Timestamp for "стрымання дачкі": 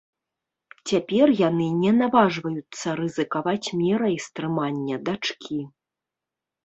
4.25-5.61